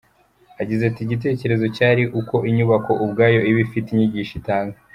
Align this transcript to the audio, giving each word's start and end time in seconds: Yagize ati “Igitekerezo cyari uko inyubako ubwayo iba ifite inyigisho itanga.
Yagize 0.59 0.83
ati 0.85 1.01
“Igitekerezo 1.03 1.65
cyari 1.75 2.03
uko 2.19 2.35
inyubako 2.49 2.91
ubwayo 3.03 3.39
iba 3.49 3.59
ifite 3.67 3.87
inyigisho 3.91 4.33
itanga. 4.41 4.77